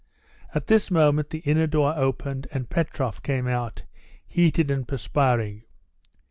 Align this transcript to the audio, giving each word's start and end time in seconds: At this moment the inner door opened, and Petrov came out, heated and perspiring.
At 0.55 0.65
this 0.65 0.89
moment 0.89 1.29
the 1.29 1.43
inner 1.45 1.67
door 1.67 1.93
opened, 1.95 2.47
and 2.51 2.67
Petrov 2.71 3.21
came 3.21 3.47
out, 3.47 3.83
heated 4.25 4.71
and 4.71 4.87
perspiring. 4.87 5.61